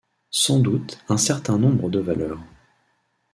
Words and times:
Sans 0.31 0.57
doute 0.57 0.97
un 1.09 1.17
certain 1.17 1.59
nombre 1.59 1.91
de 1.91 1.99
valeurs. 1.99 2.39